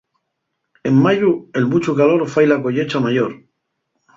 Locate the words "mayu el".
1.03-1.67